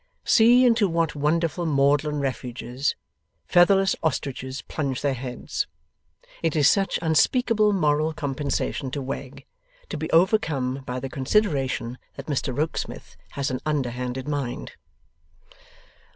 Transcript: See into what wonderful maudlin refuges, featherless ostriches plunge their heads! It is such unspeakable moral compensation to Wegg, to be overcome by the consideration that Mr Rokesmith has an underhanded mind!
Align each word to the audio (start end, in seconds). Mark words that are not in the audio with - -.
See 0.25 0.65
into 0.65 0.87
what 0.89 1.13
wonderful 1.13 1.67
maudlin 1.67 2.19
refuges, 2.21 2.95
featherless 3.45 3.95
ostriches 4.01 4.63
plunge 4.63 5.03
their 5.03 5.13
heads! 5.13 5.67
It 6.41 6.55
is 6.55 6.67
such 6.67 6.97
unspeakable 7.03 7.71
moral 7.71 8.11
compensation 8.11 8.89
to 8.93 9.01
Wegg, 9.03 9.45
to 9.89 9.97
be 9.97 10.09
overcome 10.09 10.81
by 10.87 10.99
the 10.99 11.07
consideration 11.07 11.99
that 12.15 12.25
Mr 12.25 12.51
Rokesmith 12.57 13.15
has 13.33 13.51
an 13.51 13.59
underhanded 13.63 14.27
mind! 14.27 14.71